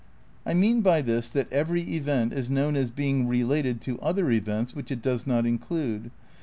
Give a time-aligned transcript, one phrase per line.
[0.47, 4.73] I mean by this that every event is known as being related to other events
[4.73, 6.09] which it does not include